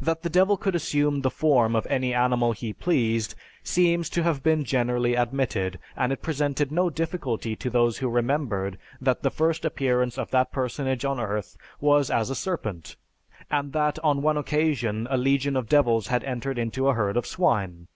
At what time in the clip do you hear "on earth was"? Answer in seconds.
11.04-12.10